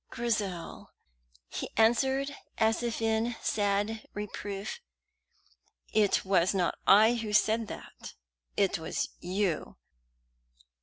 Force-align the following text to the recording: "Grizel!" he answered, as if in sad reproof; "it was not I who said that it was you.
"Grizel!" 0.09 0.95
he 1.47 1.69
answered, 1.77 2.35
as 2.57 2.81
if 2.81 3.03
in 3.03 3.35
sad 3.39 4.03
reproof; 4.15 4.79
"it 5.93 6.25
was 6.25 6.55
not 6.55 6.73
I 6.87 7.13
who 7.13 7.33
said 7.33 7.67
that 7.67 8.15
it 8.57 8.79
was 8.79 9.09
you. 9.19 9.77